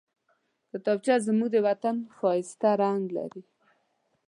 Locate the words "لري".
3.17-3.43